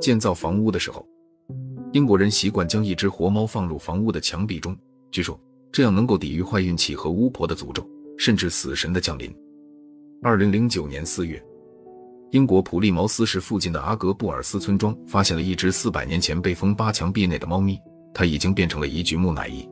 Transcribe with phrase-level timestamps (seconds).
[0.00, 1.06] 建造房屋的时候，
[1.92, 4.74] 英国人习惯将一只活猫放入房屋的墙壁中，
[5.10, 5.38] 据说
[5.70, 7.86] 这样能够抵御坏运气和巫婆的诅咒，
[8.16, 9.30] 甚至死神的降临。
[10.22, 11.42] 二零零九年四月，
[12.30, 17.78] 英国普利茅斯市附近的阿格布尔斯村庄发现了一只四百年前被封八墙壁内的猫咪，
[18.14, 19.68] 它已经变成了一具木乃伊。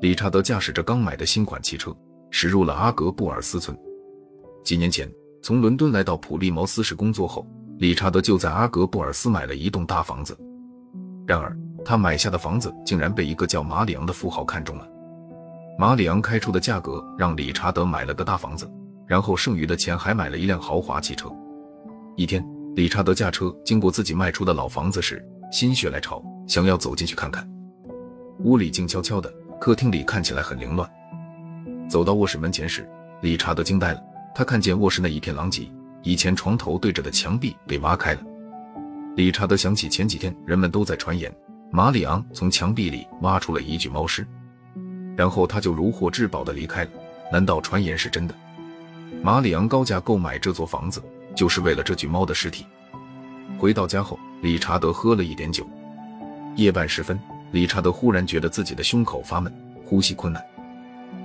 [0.00, 1.94] 理查德驾驶着刚买的新款汽车，
[2.30, 3.76] 驶入了阿格布尔斯村。
[4.64, 5.10] 几年前
[5.42, 7.46] 从伦敦来到普利茅斯市工作后。
[7.78, 10.38] 理查德就在阿格布尔斯买了一栋大房子，
[11.26, 14.88] 然而他买下的房子竟然被一个叫马里昂的富豪看中了。
[15.76, 18.70] 马里昂开出的价格让理查德买了个大房子，
[19.04, 21.28] 然后剩余的钱还买了一辆豪华汽车。
[22.14, 22.46] 一天，
[22.76, 25.20] 理查德驾车经过自己卖出的老房子时，
[25.50, 27.44] 心血来潮，想要走进去看看。
[28.44, 30.88] 屋里静悄悄的，客厅里看起来很凌乱。
[31.88, 32.88] 走到卧室门前时，
[33.22, 34.00] 理查德惊呆了，
[34.34, 35.70] 他看见卧室内一片狼藉。
[36.04, 38.20] 以前床头对着的墙壁被挖开了。
[39.14, 41.32] 理查德想起前几天人们都在传言，
[41.70, 44.26] 马里昂从墙壁里挖出了一具猫尸，
[45.16, 46.90] 然后他就如获至宝的离开了。
[47.30, 48.34] 难道传言是真的？
[49.22, 51.00] 马里昂高价购买这座房子，
[51.36, 52.66] 就是为了这具猫的尸体。
[53.56, 55.64] 回到家后，理查德喝了一点酒。
[56.56, 57.16] 夜半时分，
[57.52, 59.54] 理查德忽然觉得自己的胸口发闷，
[59.84, 60.44] 呼吸困难，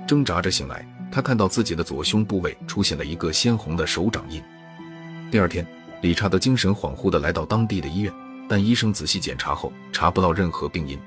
[0.06, 4.42] 挣扎着醒来，他看到自己的左胸部位出现了一个鲜红的手掌印。
[5.30, 5.66] 第二天，
[6.02, 8.12] 理查德精神恍惚地来到当地的医院，
[8.48, 10.98] 但医生仔细检查后查不到任何病因。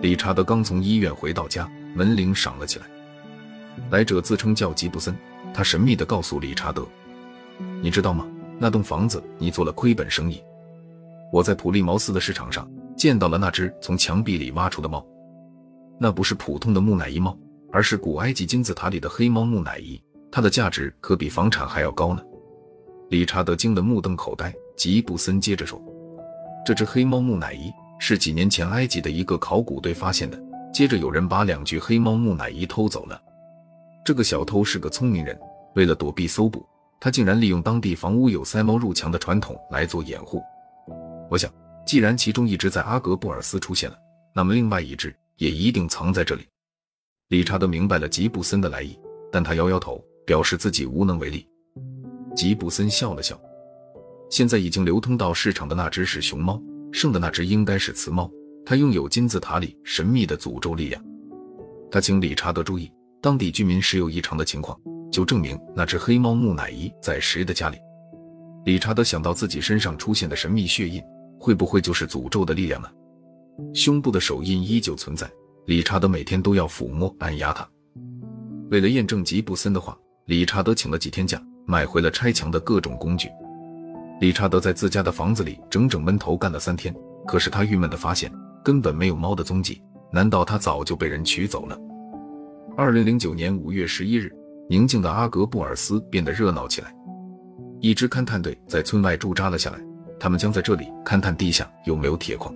[0.00, 2.86] 理查德刚从医院回到家，门铃响了起来。
[3.90, 5.14] 来者自称叫吉布森，
[5.52, 6.86] 他神秘地告诉理查德
[7.82, 8.26] ：“你知道吗？
[8.58, 10.42] 那栋房子你做了亏本生意。
[11.30, 15.04] 我在普利茅斯的市场上见到了那只从墙壁里挖出的猫，
[15.98, 17.36] 那不是普通的木乃伊猫，
[17.76, 20.00] 而是古埃及金字塔里的黑猫木乃伊，
[20.32, 22.22] 它的价值可比房产还要高呢。”
[23.10, 24.50] 理查德惊得目瞪口呆。
[24.74, 25.78] 吉布森接着说
[26.64, 30.42] ：“这只黑猫木乃伊是几年前埃及的一个考古队发现的。
[30.72, 33.20] 接着有人把两具黑猫木乃伊偷走了。
[34.06, 35.38] 这个小偷是个聪明人，
[35.74, 36.66] 为了躲避搜捕，
[36.98, 40.42] 他竟然利用当地房屋有塞猫入墙的传统来做掩护。
[41.30, 41.52] 我想，
[41.86, 43.98] 既然其中一只在阿格布尔斯出现了，
[44.34, 46.46] 那么另外一只也一定藏在这里。”
[47.28, 48.96] 理查德明白了吉布森的来意，
[49.32, 51.44] 但他摇摇头，表示自己无能为力。
[52.36, 53.36] 吉布森笑了笑，
[54.30, 58.30] 现在已经流通到市场的那只是熊猫，剩的那只应该是雌猫，
[58.64, 61.04] 它拥有金字塔里神秘的诅咒力量。
[61.90, 64.78] 他请理查德注意当地居民时有异常的情况，
[65.10, 67.76] 就证明那只黑猫木乃伊在谁的家里。
[68.66, 71.02] 理查德想到自己身上出现的神秘血印，
[71.40, 72.88] 会不会就是诅咒的力量呢？
[73.74, 75.28] 胸部的手印依旧存在，
[75.66, 77.68] 理查德每天都要抚摸按压它。
[78.70, 81.40] 为了验证吉布森的话，理查德请了几天假。
[81.68, 83.28] 买回了拆墙的各种工具。
[84.20, 86.94] 理查德在自家的房子里整整闷头干了三天，
[87.26, 88.32] 可是他郁闷地发现
[88.64, 89.82] 根本没有猫的踪迹。
[90.12, 91.76] 难道他早就被人取走了？
[92.76, 94.32] 二零零九年五月十一日，
[94.70, 96.94] 宁静的阿格布尔斯变得热闹起来。
[97.80, 99.80] 一支勘探队在村外驻扎了下来，
[100.20, 102.54] 他们将在这里勘探地下有没有铁矿。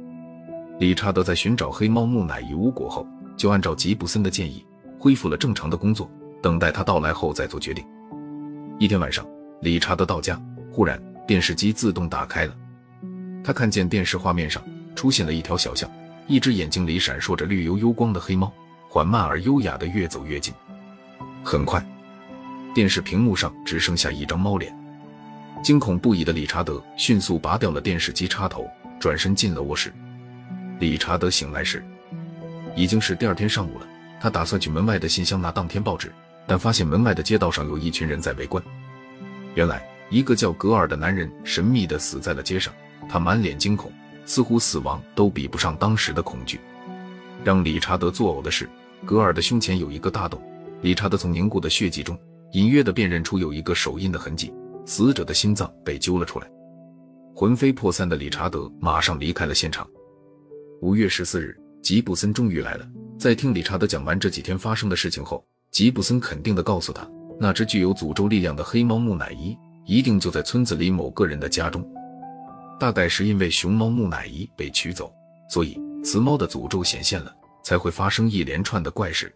[0.81, 4.65] 理查德在寻找黑猫木乃伊无果后，就按照吉布森的建议
[4.99, 6.11] 恢复了正常的工作，
[6.43, 7.85] 等待他到来后再做决定。
[8.79, 9.23] 一天晚上，
[9.61, 10.41] 理查德到家，
[10.73, 12.57] 忽然电视机自动打开了。
[13.45, 14.63] 他看见电视画面上
[14.97, 15.89] 出现了一条小巷，
[16.27, 18.51] 一只眼睛里闪烁着绿油油光的黑猫，
[18.89, 20.55] 缓慢而优雅地越走越近。
[21.45, 21.87] 很快，
[22.75, 24.75] 电视屏幕上只剩下一张猫脸。
[25.63, 28.67] 惊恐不已的理查德迅速拔掉了电视机插头，
[28.99, 29.93] 转身进了卧室。
[30.81, 31.85] 理查德醒来时，
[32.75, 33.87] 已经是第二天上午了。
[34.21, 36.13] 他打算去门外的信箱拿当天报纸。
[36.47, 38.61] 但发现门外的街道上有一群人在围观。
[39.55, 42.75] 原来，一个叫格尔的男人神秘地死在了街上，
[43.09, 43.93] 他满脸惊恐，
[44.27, 46.59] 似乎死亡都比不上当时的恐惧。
[47.45, 48.69] 让理查德作呕的是，
[49.07, 50.43] 格尔的胸前有一个大洞，
[50.83, 52.19] 理查德从凝固的血迹中
[52.51, 54.53] 隐约地辨认出有一个手印的痕迹，
[54.85, 56.51] 死者的心脏被揪了出来。
[57.33, 59.87] 魂飞魄散的理查德马上离开了现场。
[60.83, 62.89] 五月十四日，吉布森终于来了，
[63.19, 65.45] 在听理查德讲完这几天发生的事情后。
[65.71, 67.07] 吉布森肯定地告诉他，
[67.39, 69.55] 那只具有诅咒力量的黑猫木乃伊
[69.85, 71.87] 一定就在村子里某个人的家中。
[72.79, 75.13] 大概是因为熊猫木乃伊被取走，
[75.51, 77.31] 所以雌猫的诅咒显现了，
[77.63, 79.31] 才会发生一连串的怪事。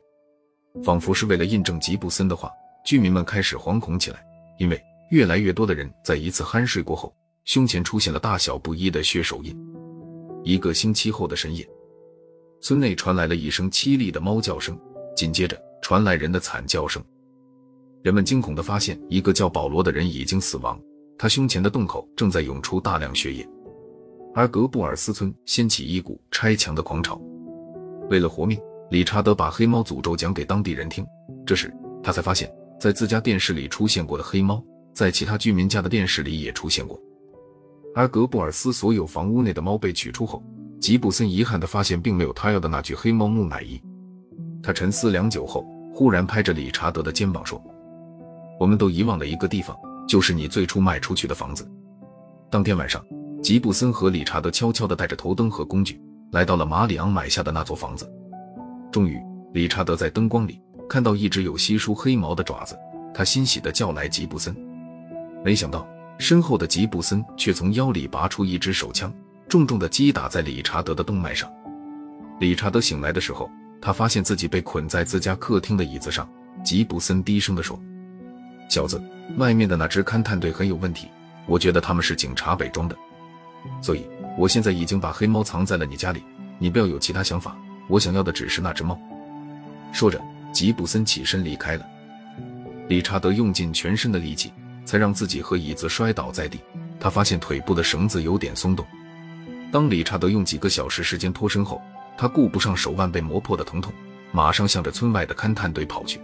[0.82, 2.50] 仿佛是为了印证吉布森的话，
[2.86, 4.24] 居民们开始惶恐起来，
[4.58, 7.14] 因为越来越多的人在一次酣睡过后，
[7.44, 9.54] 胸前出现了大小不一的血手印。
[10.44, 11.66] 一个星期后的深夜，
[12.60, 14.78] 村内传来了一声凄厉的猫叫声，
[15.16, 15.60] 紧接着。
[15.82, 17.04] 传来人的惨叫声，
[18.02, 20.80] 人们惊恐地发现，一个叫保罗的人已经死亡，
[21.18, 23.46] 他胸前的洞口正在涌出大量血液。
[24.34, 27.20] 而格布尔斯村掀起一股拆墙的狂潮。
[28.08, 28.58] 为了活命，
[28.90, 31.04] 理查德把黑猫诅咒讲给当地人听。
[31.44, 31.70] 这时，
[32.02, 32.50] 他才发现，
[32.80, 34.64] 在自家电视里出现过的黑猫，
[34.94, 36.98] 在其他居民家的电视里也出现过。
[37.94, 40.42] 而格布尔斯所有房屋内的猫被取出后，
[40.80, 43.80] 吉布森遗憾地发现，并没有他要的那具黑猫木乃伊。
[44.62, 45.64] 他沉思良久后，
[45.94, 47.62] 忽然拍着理查德的肩膀说
[48.58, 49.76] ：“我们都遗忘了一个地方，
[50.08, 51.70] 就是你最初卖出去的房子。”
[52.50, 53.04] 当天晚上。
[53.42, 56.00] 吉布森和理查德悄悄地带着头灯和工具，
[56.32, 58.10] 来到了马里昂买下的那座房子。
[58.90, 59.20] 终于，
[59.52, 60.58] 理查德在灯光里
[60.88, 62.74] 看到一只有稀疏黑毛的爪子，
[63.12, 64.56] 他欣喜地叫来吉布森。
[65.44, 65.86] 没想到，
[66.18, 69.12] 身后的吉布森却从腰里拔出一支手枪，
[69.48, 71.50] 重重地击打在理查德的动脉上。
[72.40, 73.50] 理查德醒来的时候，
[73.80, 76.28] 他发现自己被捆在自家客厅的椅子上。
[76.62, 77.78] 吉布森低声地说
[78.70, 79.02] ：“小子，
[79.36, 81.08] 外面的那支勘探队很有问题，
[81.46, 82.96] 我觉得他们是警察伪装的。”
[83.82, 84.06] 所以，
[84.38, 86.22] 我现在已经把黑猫藏在了你家里，
[86.58, 87.56] 你不要有其他想法。
[87.88, 88.98] 我想要的只是那只猫。
[89.92, 90.18] 说着，
[90.52, 91.86] 吉布森起身离开了。
[92.88, 94.52] 理查德用尽全身的力气，
[94.84, 96.60] 才让自己和椅子摔倒在地。
[97.00, 98.84] 他发现腿部的绳子有点松动。
[99.70, 101.82] 当理查德用几个小时时间脱身后，
[102.16, 103.92] 他顾不上手腕被磨破的疼痛，
[104.32, 106.20] 马上向着村外的勘探队跑去。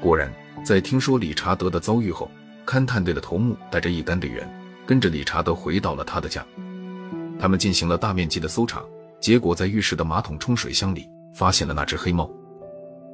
[0.00, 0.32] 果然，
[0.64, 2.30] 在听说理查德的遭遇后，
[2.66, 4.48] 勘探队的头目带着一干队员。
[4.86, 6.46] 跟着理查德回到了他的家，
[7.40, 8.80] 他们进行了大面积的搜查，
[9.20, 12.30] 结果在浴室的马桶冲水箱里发现了那只黑猫。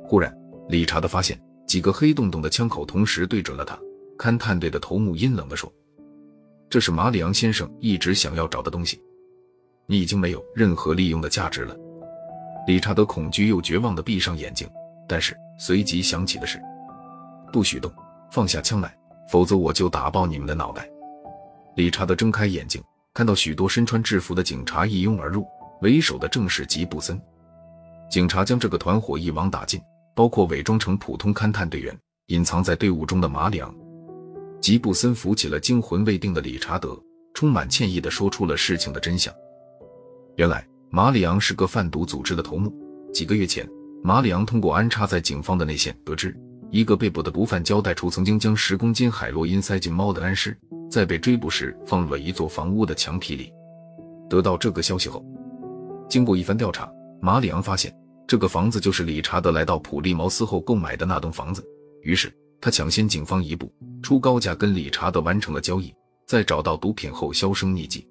[0.04, 0.30] 忽然，
[0.68, 3.78] 理查德发现几个黑洞洞的枪口同时对准了他。
[4.22, 5.68] 勘探队的头目阴冷地说
[6.70, 9.02] ：“这是马里昂先生一直想要找的东西，
[9.84, 11.76] 你已经没有任何利用的价值了。”
[12.68, 14.70] 理查德恐惧又绝望地闭上眼睛，
[15.08, 16.62] 但是随即想起的是
[17.52, 17.92] ：“不许动，
[18.30, 18.96] 放下枪来，
[19.28, 20.88] 否则我就打爆你们的脑袋。”
[21.74, 22.80] 理查德睁开眼睛，
[23.14, 25.44] 看到许多身穿制服的警察一拥而入，
[25.80, 27.20] 为首的正是吉布森。
[28.08, 29.80] 警察将这个团伙一网打尽，
[30.14, 31.92] 包括伪装成普通勘探队员、
[32.28, 33.74] 隐藏在队伍中的马里昂。
[34.62, 36.96] 吉布森扶起了惊魂未定的理查德，
[37.34, 39.34] 充满歉意地说出了事情的真相。
[40.36, 42.72] 原来，马里昂是个贩毒组织的头目。
[43.12, 43.68] 几个月前，
[44.04, 46.32] 马里昂通过安插在警方的内线得知，
[46.70, 50.56] 一个被捕的毒贩交代出曾经将十公斤海洛因塞进猫的安尸。
[50.88, 53.52] 在被追捕时，放入了一座房屋的墙皮里。
[54.30, 55.24] 得到这个消息后，
[56.08, 56.88] 经过一番调查，
[57.20, 57.92] 马里昂发现
[58.28, 61.64] 这个房子就是理查德来到普利茅斯后购买的那栋房子。
[62.02, 62.32] 于是
[62.62, 63.70] 他抢先警方一步，
[64.02, 65.92] 出高价跟理查德完成了交易，
[66.28, 68.06] 在找到毒品后销声匿迹。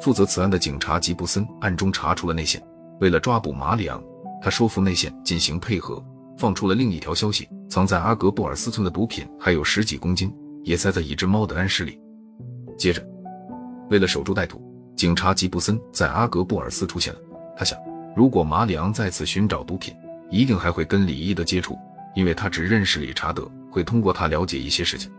[0.00, 2.60] 负责此案的警察吉布森暗中查出了内线，
[3.00, 4.02] 为了抓捕马里昂，
[4.42, 6.02] 他说服内线进行配合，
[6.38, 10.34] 放出了另一条消息：藏在阿格布尔斯村的毒品还有十几公斤。
[10.64, 11.96] 也塞在一只猫的安尸里。
[12.76, 13.00] 接着，
[13.88, 14.60] 为了守株待兔，
[14.96, 17.20] 警察吉布森在阿格布尔斯出现了。
[17.56, 17.78] 他想，
[18.16, 19.94] 如果马里昂再次寻找毒品，
[20.28, 21.78] 一定还会跟李伊德接触，
[22.16, 25.12] 因为他只认识理查德，会通过他了解一些事情。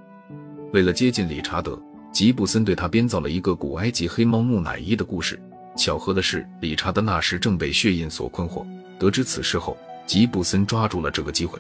[0.74, 1.80] 为了接近理查德，
[2.12, 5.40] 吉布森对他编造了一个古埃及黑猫木乃伊的故事。
[5.78, 8.66] 巧合的是，理查德那时正被血印所困惑。
[8.98, 9.78] 得知此事后，
[10.08, 11.60] 吉布森抓住了这个机会。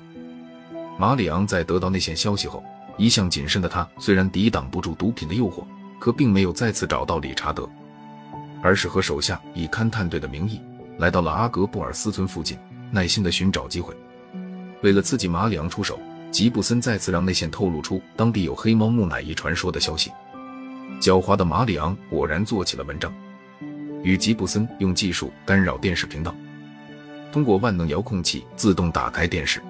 [0.97, 2.63] 马里昂在得到内线消息后。
[2.97, 5.63] 一向谨慎的他，虽然抵挡不住毒品的诱惑，
[5.99, 7.69] 可并没有再次找到理查德，
[8.63, 10.59] 而是和手下以勘探队的名义
[10.97, 12.57] 来到了阿格布尔斯村附近，
[12.89, 13.95] 耐心的寻找机会。
[14.81, 15.99] 为了刺激马里昂出手，
[16.31, 20.11] 吉布森再次让内线透露出当地有黑猫木乃伊传说的消息。
[20.99, 23.13] 狡猾的马里昂果然做起了文章，
[24.03, 26.35] 与吉布森用技术干扰电视频道，
[27.31, 29.61] 通过万能遥控器自动打开电视，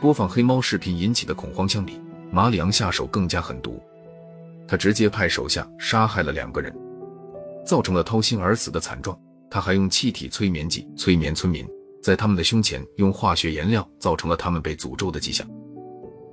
[0.00, 2.00] 播放黑猫视频引起的恐慌相比。
[2.30, 3.82] 马里昂下手更加狠毒，
[4.66, 6.74] 他直接派手下杀害了两个人，
[7.64, 9.18] 造成了掏心而死的惨状。
[9.50, 11.66] 他还用气体催眠剂催眠村民，
[12.02, 15.48] 在他们的胸前用化学颜料，造成了他们被诅咒的迹象。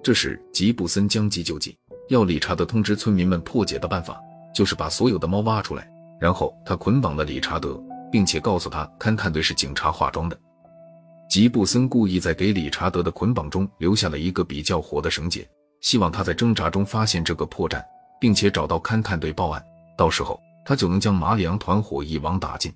[0.05, 1.75] 这时，吉布森将计就计，
[2.09, 4.21] 要理查德通知村民们破解的办法，
[4.53, 10.39] 就是把所有的猫挖出来，然后他捆绑了理查德，并且告诉他勘探队是警察化妆的。
[11.27, 15.43] 吉布森故意在给理查德的捆绑中留下了一个比较活的绳结。
[15.81, 17.83] 希望他在挣扎中发现这个破绽，
[18.21, 19.65] 并且找到勘探队报案，
[19.97, 22.71] 到时候他就能将马里昂团伙一网打尽。